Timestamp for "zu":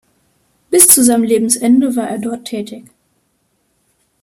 0.87-1.03